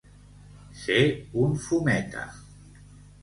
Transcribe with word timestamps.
Ser 0.83 1.03
un 1.43 1.53
fumeta. 1.65 2.23